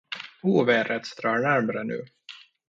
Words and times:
Ovädret 0.41 1.17
drar 1.17 1.39
närmre 1.39 1.83
nu. 1.83 2.05